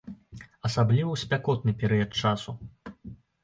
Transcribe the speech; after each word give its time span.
Асабліва 0.69 1.05
ў 1.11 1.17
спякотны 1.25 1.71
перыяд 1.85 2.11
часу. 2.25 2.51